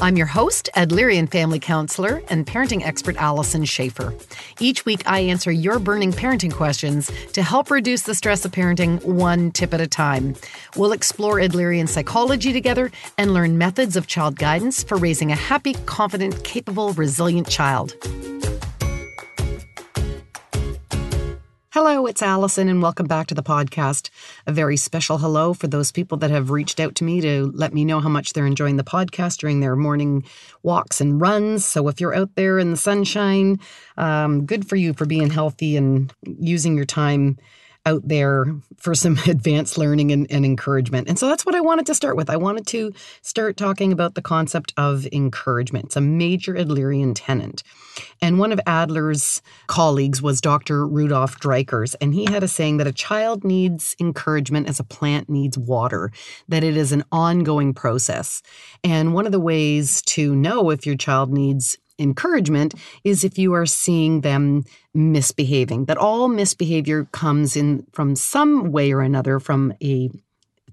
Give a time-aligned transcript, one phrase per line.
[0.00, 4.14] I'm your host, Adlerian family counselor and parenting expert Allison Schaefer.
[4.60, 9.04] Each week, I answer your burning parenting questions to help reduce the stress of parenting
[9.04, 10.36] one tip at a time.
[10.76, 15.74] We'll explore Adlerian psychology together and learn methods of child guidance for raising a happy,
[15.86, 17.94] confident, capable, resilient child.
[21.80, 24.10] Hello, it's Allison, and welcome back to the podcast.
[24.48, 27.72] A very special hello for those people that have reached out to me to let
[27.72, 30.24] me know how much they're enjoying the podcast during their morning
[30.64, 31.64] walks and runs.
[31.64, 33.60] So, if you're out there in the sunshine,
[33.96, 37.38] um, good for you for being healthy and using your time
[37.88, 38.44] out there
[38.76, 41.08] for some advanced learning and, and, encouragement.
[41.08, 42.28] And so that's what I wanted to start with.
[42.28, 45.86] I wanted to start talking about the concept of encouragement.
[45.86, 47.62] It's a major Adlerian tenant.
[48.20, 50.86] And one of Adler's colleagues was Dr.
[50.86, 55.28] Rudolf Dreikurs, and he had a saying that a child needs encouragement as a plant
[55.28, 56.12] needs water,
[56.48, 58.42] that it is an ongoing process.
[58.84, 63.52] And one of the ways to know if your child needs encouragement is if you
[63.54, 64.64] are seeing them
[64.94, 70.10] misbehaving, that all misbehavior comes in from some way or another from a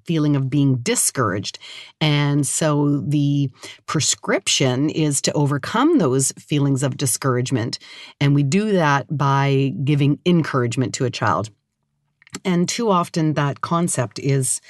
[0.06, 1.58] feeling of being discouraged.
[2.00, 3.50] And so the
[3.88, 7.80] prescription is to overcome those feelings of discouragement.
[8.22, 11.50] And we do that by giving encouragement to a child.
[12.44, 14.62] And too often that concept is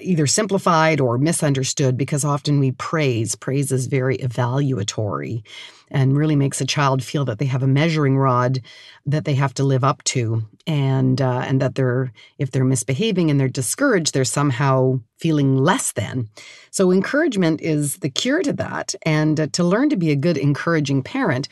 [0.00, 3.34] either simplified or misunderstood because often we praise.
[3.34, 5.42] Praise is very evaluatory
[5.90, 8.60] and really makes a child feel that they have a measuring rod
[9.06, 13.30] that they have to live up to, and uh, and that they're if they're misbehaving
[13.30, 16.28] and they're discouraged, they're somehow feeling less than.
[16.70, 20.38] So encouragement is the cure to that, and uh, to learn to be a good
[20.38, 21.48] encouraging parent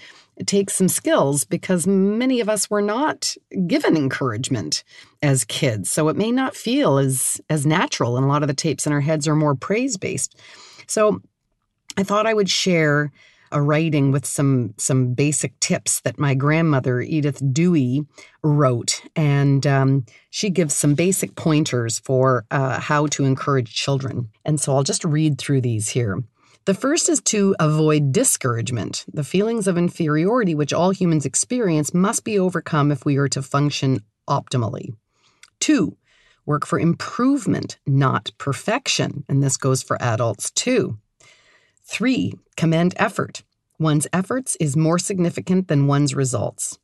[0.47, 3.35] takes some skills because many of us were not
[3.67, 4.85] given encouragement
[5.23, 5.91] as kids.
[5.91, 8.93] So it may not feel as as natural and a lot of the tapes in
[8.93, 10.37] our heads are more praise based.
[10.87, 11.21] So
[11.97, 13.13] I thought I would share
[13.53, 18.07] a writing with some some basic tips that my grandmother Edith Dewey
[18.43, 24.31] wrote, and um, she gives some basic pointers for uh, how to encourage children.
[24.45, 26.23] And so I'll just read through these here.
[26.71, 29.05] The first is to avoid discouragement.
[29.13, 33.43] The feelings of inferiority which all humans experience must be overcome if we are to
[33.43, 34.95] function optimally.
[35.59, 35.97] Two,
[36.47, 39.25] work for improvement, not perfection.
[39.29, 40.97] And this goes for adults too.
[41.83, 43.43] Three, commend effort.
[43.81, 46.79] One's efforts is more significant than one's results.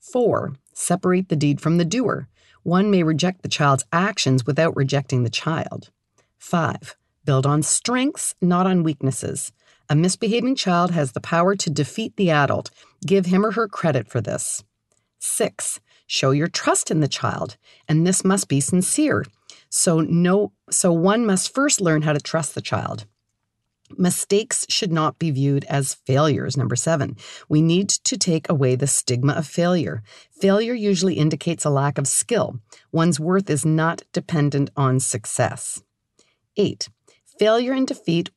[0.00, 2.26] Four, separate the deed from the doer.
[2.64, 5.92] One may reject the child's actions without rejecting the child.
[6.36, 9.52] Five, Build on strengths, not on weaknesses.
[9.88, 12.70] A misbehaving child has the power to defeat the adult.
[13.06, 14.64] Give him or her credit for this.
[15.18, 17.56] Six, show your trust in the child,
[17.88, 19.24] and this must be sincere.
[19.70, 23.06] So no so one must first learn how to trust the child.
[23.98, 26.56] Mistakes should not be viewed as failures.
[26.56, 27.16] Number seven,
[27.48, 30.02] we need to take away the stigma of failure.
[30.40, 32.60] Failure usually indicates a lack of skill.
[32.92, 35.82] One's worth is not dependent on success.
[36.56, 36.88] Eight,
[37.38, 38.30] Failure and defeat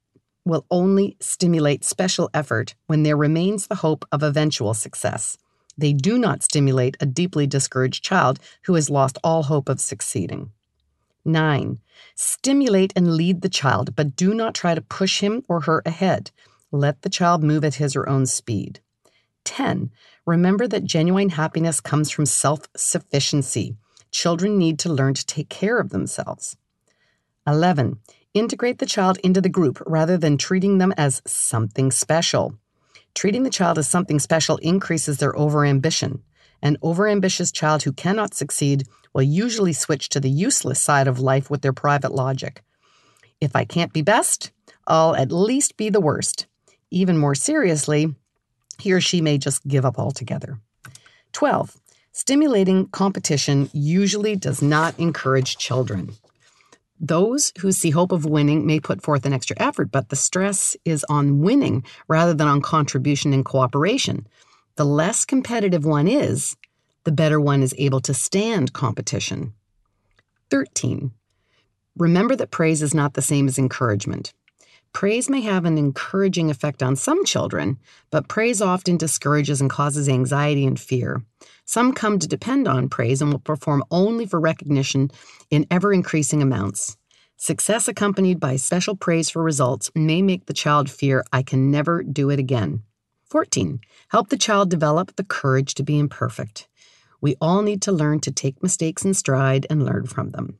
[0.43, 5.37] will only stimulate special effort when there remains the hope of eventual success.
[5.77, 10.51] They do not stimulate a deeply discouraged child who has lost all hope of succeeding.
[11.25, 11.79] 9.
[12.15, 16.31] Stimulate and lead the child, but do not try to push him or her ahead.
[16.71, 18.79] Let the child move at his or her own speed.
[19.43, 19.91] 10.
[20.25, 23.75] Remember that genuine happiness comes from self sufficiency.
[24.11, 26.57] Children need to learn to take care of themselves.
[27.45, 27.99] 11.
[28.37, 32.53] Integrate the child into the group rather than treating them as something special.
[33.15, 36.21] Treating the child as something special increases their overambition.
[36.61, 41.49] An overambitious child who cannot succeed will usually switch to the useless side of life
[41.49, 42.61] with their private logic.
[43.41, 44.51] If I can't be best,
[44.85, 46.45] I'll at least be the worst.
[46.91, 48.13] Even more seriously,
[48.77, 50.59] he or she may just give up altogether.
[51.31, 51.75] 12.
[52.11, 56.11] Stimulating competition usually does not encourage children.
[56.99, 60.75] Those who see hope of winning may put forth an extra effort, but the stress
[60.83, 64.27] is on winning rather than on contribution and cooperation.
[64.75, 66.55] The less competitive one is,
[67.03, 69.53] the better one is able to stand competition.
[70.49, 71.11] 13.
[71.97, 74.33] Remember that praise is not the same as encouragement.
[74.97, 77.77] Praise may have an encouraging effect on some children,
[78.09, 81.21] but praise often discourages and causes anxiety and fear.
[81.65, 85.11] Some come to depend on praise and will perform only for recognition
[85.51, 86.97] in ever increasing amounts.
[87.37, 92.01] Success accompanied by special praise for results may make the child fear, I can never
[92.01, 92.81] do it again.
[93.29, 93.79] 14.
[94.09, 96.67] Help the child develop the courage to be imperfect.
[97.21, 100.57] We all need to learn to take mistakes in stride and learn from them.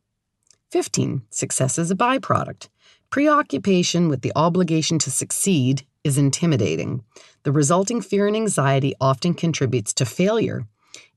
[0.69, 1.24] 15.
[1.31, 2.68] Success is a byproduct.
[3.09, 7.04] Preoccupation with the obligation to succeed is intimidating.
[7.44, 10.68] The resulting fear and anxiety often contributes to failure.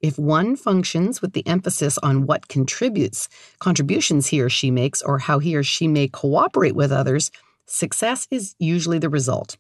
[0.01, 3.29] If one functions with the emphasis on what contributes,
[3.59, 7.33] contributions he or she makes, or how he or she may cooperate with others,
[7.67, 9.57] success is usually the result.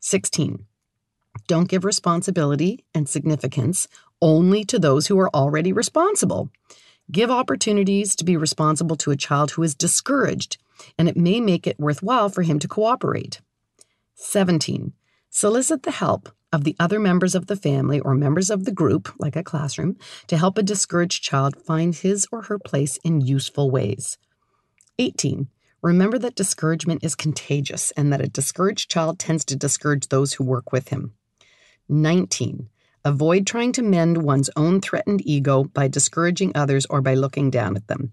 [0.00, 0.66] 16.
[1.46, 3.86] Don't give responsibility and significance
[4.20, 6.50] only to those who are already responsible.
[7.12, 10.58] Give opportunities to be responsible to a child who is discouraged
[10.98, 13.40] and it may make it worthwhile for him to cooperate.
[14.14, 14.92] 17.
[15.30, 19.12] Solicit the help of the other members of the family or members of the group,
[19.18, 19.96] like a classroom,
[20.28, 24.18] to help a discouraged child find his or her place in useful ways.
[24.98, 25.48] 18.
[25.82, 30.44] Remember that discouragement is contagious and that a discouraged child tends to discourage those who
[30.44, 31.14] work with him.
[31.88, 32.68] 19.
[33.04, 37.76] Avoid trying to mend one's own threatened ego by discouraging others or by looking down
[37.76, 38.12] at them.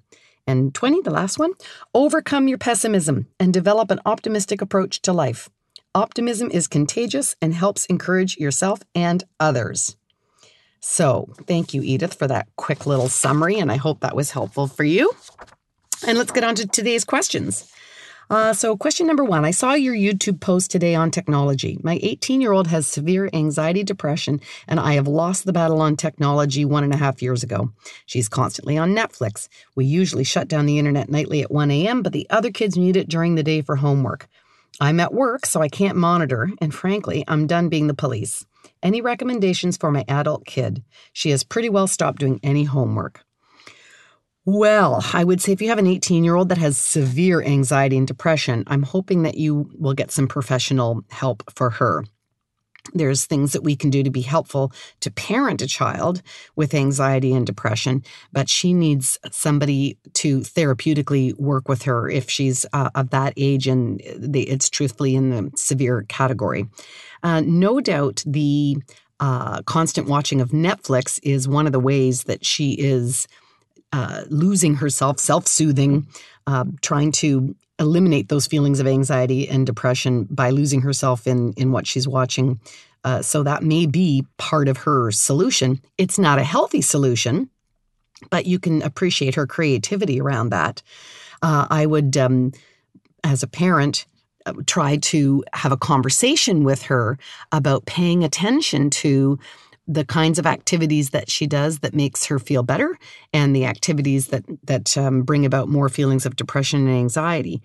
[0.51, 1.53] And 20, the last one,
[1.93, 5.49] overcome your pessimism and develop an optimistic approach to life.
[5.95, 9.95] Optimism is contagious and helps encourage yourself and others.
[10.81, 14.67] So, thank you, Edith, for that quick little summary, and I hope that was helpful
[14.67, 15.13] for you.
[16.05, 17.71] And let's get on to today's questions.
[18.31, 21.77] Uh, so, question number one I saw your YouTube post today on technology.
[21.83, 24.39] My 18 year old has severe anxiety depression,
[24.69, 27.73] and I have lost the battle on technology one and a half years ago.
[28.05, 29.49] She's constantly on Netflix.
[29.75, 32.95] We usually shut down the internet nightly at 1 a.m., but the other kids need
[32.95, 34.29] it during the day for homework.
[34.79, 38.45] I'm at work, so I can't monitor, and frankly, I'm done being the police.
[38.81, 40.85] Any recommendations for my adult kid?
[41.11, 43.25] She has pretty well stopped doing any homework.
[44.53, 47.97] Well, I would say if you have an 18 year old that has severe anxiety
[47.97, 52.03] and depression, I'm hoping that you will get some professional help for her.
[52.93, 56.21] There's things that we can do to be helpful to parent a child
[56.57, 58.03] with anxiety and depression,
[58.33, 63.67] but she needs somebody to therapeutically work with her if she's uh, of that age
[63.67, 66.67] and it's truthfully in the severe category.
[67.23, 68.75] Uh, no doubt the
[69.21, 73.29] uh, constant watching of Netflix is one of the ways that she is
[73.93, 76.07] uh, losing herself, self soothing,
[76.47, 81.71] uh, trying to eliminate those feelings of anxiety and depression by losing herself in, in
[81.71, 82.59] what she's watching.
[83.03, 85.81] Uh, so that may be part of her solution.
[85.97, 87.49] It's not a healthy solution,
[88.29, 90.83] but you can appreciate her creativity around that.
[91.41, 92.51] Uh, I would, um,
[93.23, 94.05] as a parent,
[94.45, 97.17] uh, try to have a conversation with her
[97.51, 99.39] about paying attention to
[99.87, 102.97] the kinds of activities that she does that makes her feel better
[103.33, 107.61] and the activities that that um, bring about more feelings of depression and anxiety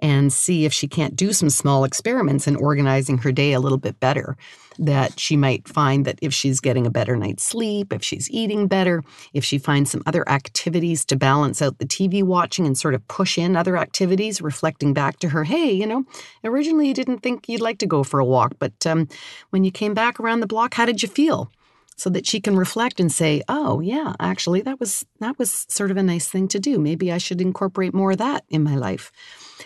[0.00, 3.78] and see if she can't do some small experiments in organizing her day a little
[3.78, 4.36] bit better
[4.78, 8.66] that she might find that if she's getting a better night's sleep if she's eating
[8.66, 12.94] better if she finds some other activities to balance out the tv watching and sort
[12.94, 16.04] of push in other activities reflecting back to her hey you know
[16.42, 19.06] originally you didn't think you'd like to go for a walk but um,
[19.50, 21.48] when you came back around the block how did you feel
[21.96, 25.90] so that she can reflect and say, "Oh, yeah, actually that was that was sort
[25.90, 26.78] of a nice thing to do.
[26.78, 29.12] Maybe I should incorporate more of that in my life."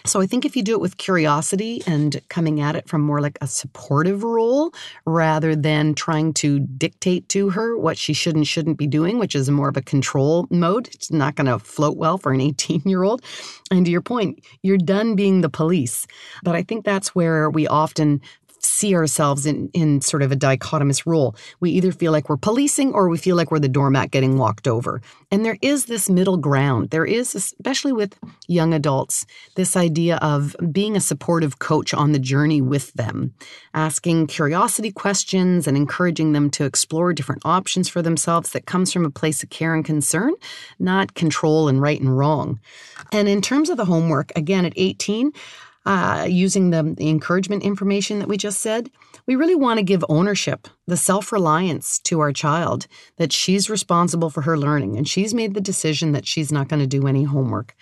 [0.05, 3.21] So I think if you do it with curiosity and coming at it from more
[3.21, 4.73] like a supportive role
[5.07, 9.35] rather than trying to dictate to her what she should and shouldn't be doing, which
[9.35, 12.83] is more of a control mode, it's not going to float well for an 18
[12.85, 13.23] year old.
[13.71, 16.07] And to your point, you're done being the police.
[16.43, 18.21] But I think that's where we often
[18.75, 21.37] see ourselves in, in sort of a dichotomous role.
[21.61, 24.67] We either feel like we're policing or we feel like we're the doormat getting walked
[24.67, 25.01] over.
[25.31, 26.91] And there is this middle ground.
[26.91, 32.19] There is, especially with young adults, this idea of being a supportive coach on the
[32.19, 33.35] journey with them,
[33.73, 39.05] asking curiosity questions and encouraging them to explore different options for themselves that comes from
[39.05, 40.35] a place of care and concern,
[40.79, 42.61] not control and right and wrong.
[43.13, 45.33] And in terms of the homework, again, at 18,
[45.87, 48.91] uh, using the, the encouragement information that we just said,
[49.27, 52.87] we really want to give ownership, the self reliance to our child
[53.17, 56.81] that she's responsible for her learning and she's made the decision that she's not going
[56.81, 57.75] to do any homework.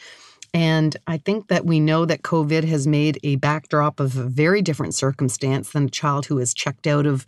[0.55, 4.61] And I think that we know that COVID has made a backdrop of a very
[4.61, 7.25] different circumstance than a child who is checked out of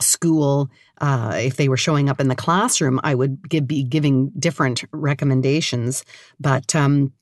[0.00, 0.70] school.
[0.98, 4.84] Uh, if they were showing up in the classroom, I would give, be giving different
[4.92, 6.04] recommendations.
[6.40, 7.12] But um,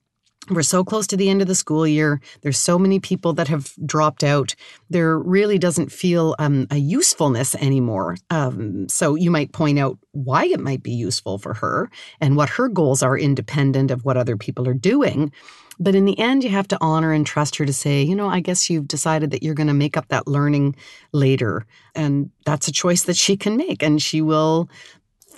[0.48, 2.20] we're so close to the end of the school year.
[2.40, 4.54] There's so many people that have dropped out.
[4.88, 8.16] There really doesn't feel um, a usefulness anymore.
[8.30, 12.48] Um, so you might point out why it might be useful for her and what
[12.48, 15.30] her goals are independent of what other people are doing.
[15.78, 18.28] But in the end, you have to honor and trust her to say, you know,
[18.28, 20.76] I guess you've decided that you're going to make up that learning
[21.12, 21.64] later.
[21.94, 23.82] And that's a choice that she can make.
[23.82, 24.68] And she will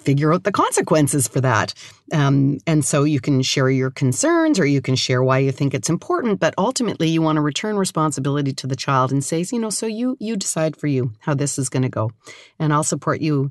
[0.03, 1.75] figure out the consequences for that.
[2.13, 5.75] Um, and so you can share your concerns or you can share why you think
[5.75, 9.59] it's important, but ultimately you want to return responsibility to the child and say, you
[9.59, 12.11] know, so you you decide for you how this is going to go,
[12.59, 13.51] and I'll support you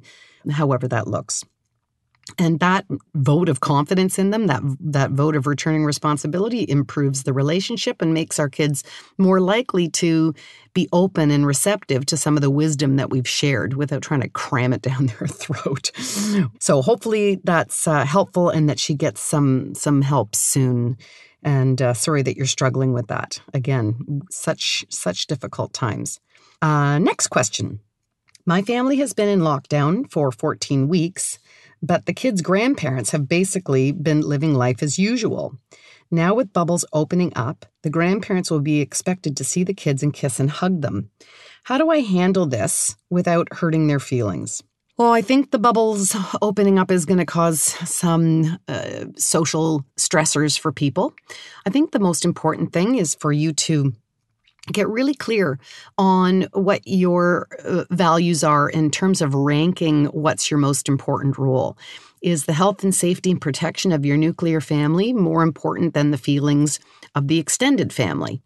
[0.49, 1.43] however that looks.
[2.37, 2.85] And that
[3.15, 8.13] vote of confidence in them, that that vote of returning responsibility improves the relationship and
[8.13, 8.83] makes our kids
[9.17, 10.33] more likely to
[10.73, 14.29] be open and receptive to some of the wisdom that we've shared without trying to
[14.29, 15.91] cram it down their throat.
[16.59, 20.97] So hopefully that's uh, helpful and that she gets some some help soon.
[21.43, 23.41] And uh, sorry that you're struggling with that.
[23.53, 26.19] Again, such such difficult times.
[26.61, 27.79] Uh, next question.
[28.45, 31.39] My family has been in lockdown for 14 weeks.
[31.81, 35.57] But the kids' grandparents have basically been living life as usual.
[36.11, 40.13] Now, with bubbles opening up, the grandparents will be expected to see the kids and
[40.13, 41.09] kiss and hug them.
[41.63, 44.61] How do I handle this without hurting their feelings?
[44.97, 50.59] Well, I think the bubbles opening up is going to cause some uh, social stressors
[50.59, 51.13] for people.
[51.65, 53.93] I think the most important thing is for you to
[54.67, 55.59] get really clear
[55.97, 61.77] on what your uh, values are in terms of ranking what's your most important role.
[62.21, 66.17] Is the health and safety and protection of your nuclear family more important than the
[66.17, 66.79] feelings
[67.15, 68.41] of the extended family?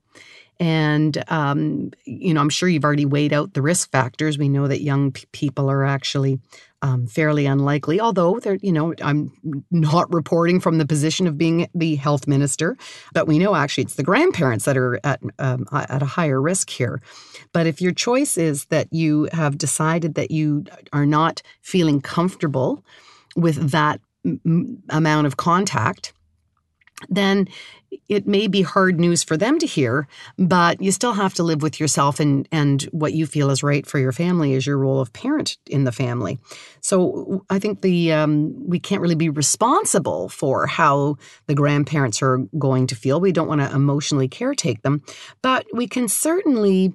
[0.60, 4.38] And, um, you know, I'm sure you've already weighed out the risk factors.
[4.38, 6.40] We know that young p- people are actually
[6.82, 9.32] um, fairly unlikely, although they're, you know, I'm
[9.72, 12.78] not reporting from the position of being the health minister,
[13.14, 16.70] but we know actually it's the grandparents that are at, um, at a higher risk
[16.70, 17.02] here.
[17.52, 22.86] But if your choice is that you have decided that you are not feeling comfortable
[23.36, 26.14] with that m- amount of contact,
[27.10, 27.48] then
[28.10, 30.08] it may be hard news for them to hear,
[30.38, 33.86] but you still have to live with yourself and, and what you feel is right
[33.86, 36.40] for your family is your role of parent in the family.
[36.82, 42.40] So I think the um, we can't really be responsible for how the grandparents are
[42.58, 43.20] going to feel.
[43.20, 45.02] We don't want to emotionally caretake them,
[45.42, 46.94] but we can certainly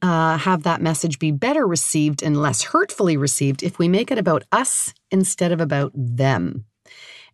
[0.00, 4.18] uh, have that message be better received and less hurtfully received if we make it
[4.18, 6.64] about us instead of about them.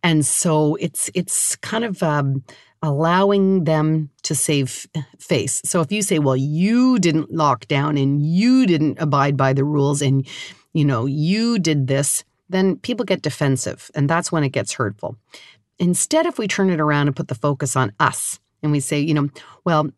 [0.02, 2.44] And so it's it's kind of um,
[2.82, 4.86] allowing them to save
[5.18, 5.60] face.
[5.64, 9.64] So if you say, well, you didn't lock down and you didn't abide by the
[9.64, 10.26] rules and,
[10.72, 15.16] you know, you did this, then people get defensive and that's when it gets hurtful.
[15.78, 18.98] Instead, if we turn it around and put the focus on us and we say,
[19.00, 19.28] you know,
[19.64, 19.90] well,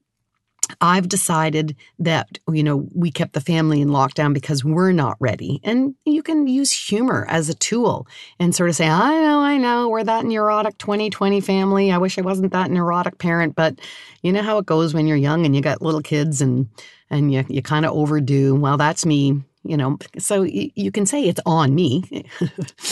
[0.80, 5.60] I've decided that, you know, we kept the family in lockdown because we're not ready.
[5.64, 8.06] And you can use humor as a tool
[8.38, 11.90] and sort of say, I know, I know, we're that neurotic 2020 family.
[11.90, 13.80] I wish I wasn't that neurotic parent, but
[14.22, 16.68] you know how it goes when you're young and you got little kids and
[17.12, 18.54] and you, you kind of overdo.
[18.54, 22.24] Well, that's me you know so you can say it's on me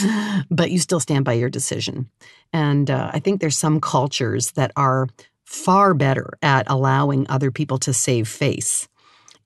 [0.51, 2.11] but you still stand by your decision
[2.53, 5.09] and uh, i think there's some cultures that are
[5.49, 8.87] far better at allowing other people to save face.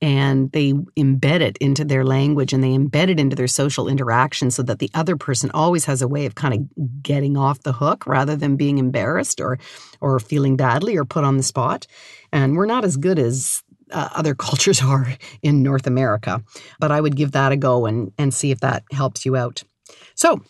[0.01, 4.51] And they embed it into their language and they embed it into their social interaction
[4.51, 7.73] so that the other person always has a way of kind of getting off the
[7.73, 9.61] hook rather than being embarrassed or,
[10.01, 11.87] or feeling badly or put on the spot.
[12.33, 15.07] And we're not as good as uh, other cultures are
[15.41, 16.43] in North America.
[16.81, 19.63] But I would give that a go and, and see if that helps you out.
[20.17, 20.43] So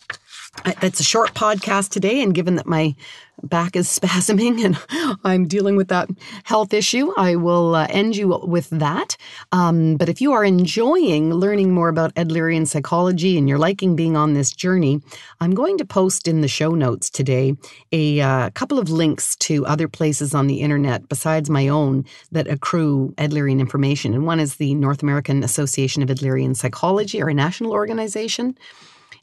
[0.80, 2.22] that's a short podcast today.
[2.22, 2.94] And given that my
[3.42, 6.08] back is spasming and I'm dealing with that
[6.44, 7.12] health issue.
[7.16, 9.16] I will uh, end you with that.
[9.52, 14.16] Um, but if you are enjoying learning more about Adlerian psychology and you're liking being
[14.16, 15.00] on this journey,
[15.40, 17.56] I'm going to post in the show notes today
[17.90, 22.48] a uh, couple of links to other places on the internet besides my own that
[22.48, 24.14] accrue Adlerian information.
[24.14, 28.56] And one is the North American Association of Adlerian Psychology, or a national organization.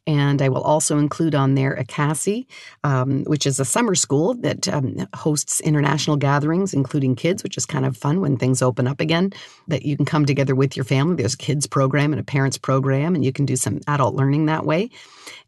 [0.08, 2.46] And I will also include on there ICASSI,
[2.84, 7.66] um, which is a summer school that um, hosts international gatherings, including kids, which is
[7.66, 9.32] kind of fun when things open up again,
[9.68, 11.16] that you can come together with your family.
[11.16, 14.48] There's a kids program and a parents program, and you can do some adult learning
[14.48, 14.90] that way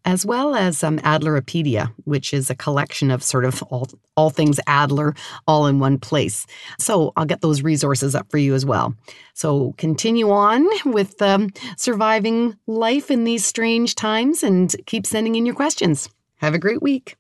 [0.06, 4.60] as well as um, Adleropedia, which is a collection of sort of all, all things
[4.68, 5.16] Adler
[5.48, 6.46] all in one place.
[6.80, 8.96] So I'll get those resources up for you as well.
[9.34, 15.46] So continue on with um, surviving life in these strange times and keep sending in
[15.46, 16.10] your questions.
[16.38, 17.16] Have a great week.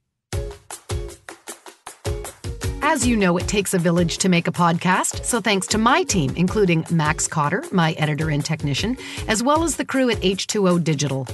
[2.83, 6.03] As you know, it takes a village to make a podcast, so thanks to my
[6.03, 10.83] team, including Max Cotter, my editor and technician, as well as the crew at H2O
[10.83, 11.25] Digital.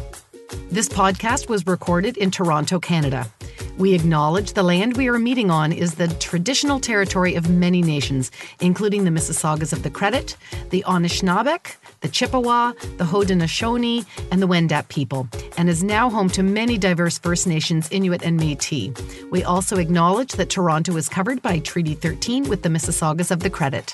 [0.50, 3.30] This podcast was recorded in Toronto, Canada.
[3.78, 8.32] We acknowledge the land we are meeting on is the traditional territory of many nations,
[8.60, 10.36] including the Mississaugas of the Credit,
[10.72, 15.28] the Anishinaabeg, the Chippewa, the Haudenosaunee, and the Wendat people,
[15.58, 19.30] and is now home to many diverse First Nations, Inuit, and Métis.
[19.30, 23.50] We also acknowledge that Toronto is covered by Treaty 13 with the Mississaugas of the
[23.50, 23.94] Credit.